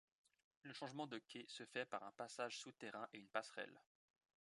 [0.63, 3.79] Le changement de quai se fait par un passage souterrain et une passerelle.